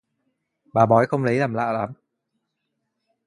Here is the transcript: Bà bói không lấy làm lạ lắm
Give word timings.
Bà 0.73 0.85
bói 0.85 1.05
không 1.07 1.23
lấy 1.23 1.35
làm 1.35 1.53
lạ 1.53 1.71
lắm 1.71 1.93